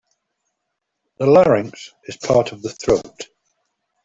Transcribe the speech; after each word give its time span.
The 1.19 1.27
larynx 1.27 1.91
is 2.05 2.17
part 2.17 2.53
of 2.53 2.63
the 2.63 2.69
throat. 2.71 3.27